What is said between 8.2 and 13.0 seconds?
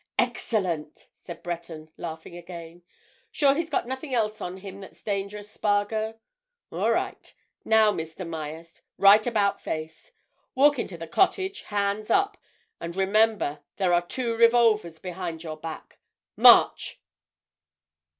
Myerst, right about face! Walk into the cottage, hands up, and